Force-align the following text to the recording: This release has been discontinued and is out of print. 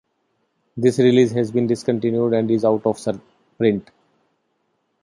This 0.75 0.97
release 0.97 1.31
has 1.33 1.51
been 1.51 1.67
discontinued 1.67 2.33
and 2.33 2.49
is 2.49 2.65
out 2.65 2.87
of 2.87 2.99
print. 3.59 3.91